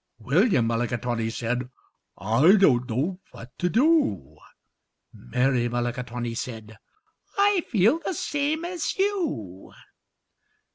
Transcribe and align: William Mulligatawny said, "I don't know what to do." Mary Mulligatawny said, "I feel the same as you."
William 0.17 0.65
Mulligatawny 0.65 1.29
said, 1.29 1.69
"I 2.17 2.53
don't 2.55 2.89
know 2.89 3.19
what 3.29 3.55
to 3.59 3.69
do." 3.69 4.35
Mary 5.13 5.69
Mulligatawny 5.69 6.33
said, 6.33 6.79
"I 7.37 7.63
feel 7.69 7.99
the 7.99 8.15
same 8.15 8.65
as 8.65 8.97
you." 8.97 9.71